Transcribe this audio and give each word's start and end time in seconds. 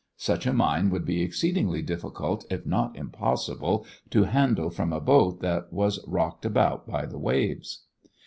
Such 0.17 0.47
a 0.47 0.51
mine 0.51 0.89
would 0.89 1.05
be 1.05 1.21
exceedingly 1.21 1.83
difficult 1.83 2.43
if 2.49 2.65
not 2.65 2.95
impossible 2.97 3.85
to 4.09 4.23
handle 4.23 4.71
from 4.71 4.91
a 4.91 4.99
boat 4.99 5.41
that 5.41 5.71
was 5.71 6.03
rocked 6.07 6.43
about 6.43 6.87
by 6.87 7.05
the 7.05 7.19
waves. 7.19 7.83